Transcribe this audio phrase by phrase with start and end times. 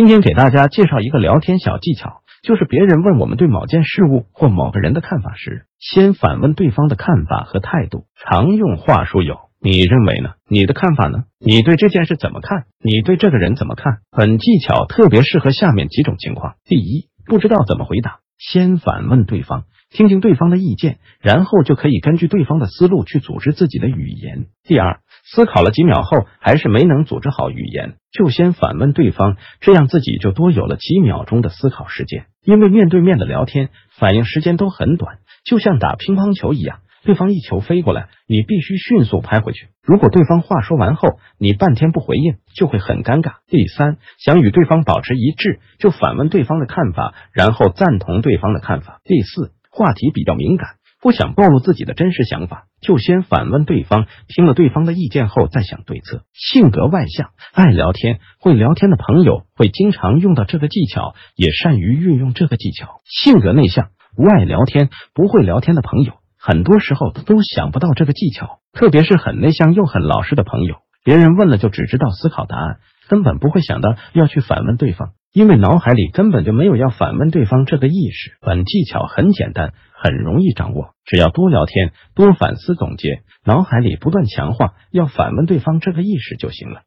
[0.00, 8.06] 今天给大家介绍一个聊天小技巧，就是别人问我们对某件事物或某个人的看法时，先反问对方的看法和态度。
[8.16, 10.30] 常用话术有：你认为呢？
[10.48, 11.24] 你的看法呢？
[11.38, 12.64] 你对这件事怎么看？
[12.82, 13.98] 你对这个人怎么看？
[14.10, 24.46] 本技巧特别适合下面几种情况：第一，不知道怎么回答，先反问对方，听听对方的意见，然后就可以根据对方的思路去组织自己的语言。
[24.64, 25.00] 第二，
[25.32, 32.26] 思考了几秒后还是没能组织好语言，就先反问对方，这样自己就多有了几秒钟的思考时间。
[32.42, 39.68] 因为面对面的聊天，反应时间都很短，就像打乒乓球一样，对方一球飞过来，你必须迅速拍回去。
[39.84, 43.34] 如果对方话说完后你半天不回应，就会很尴尬。
[43.46, 49.00] 第三，想与对方保持一致，就反问对方的看法，然后赞同对方的看法。
[49.04, 50.70] 第四，话题比较敏感。
[51.02, 56.22] 不想暴露自己的真实想法，就先反问对方，听了对方的意见后再想对策。
[56.32, 63.00] 性格外向、爱聊天、会聊天的朋友会经常用到这个技巧，也善于运用这个技巧。
[63.04, 68.60] 性格内向、不爱聊天、不会聊天的朋友，很多时候都想不到这个技巧。
[68.72, 72.78] 特别是很内向又很老实的朋友，别人问了就只知道思考答案，
[73.08, 75.10] 根本不会想到要去反问对方。
[75.32, 78.32] 因为脑海里根本就没有要反问对方这个意识。
[78.40, 86.82] 本技巧很简单，很容易掌握，只要多聊天、多反思总结，脑海里不断强化要反问对方这个意识就行了。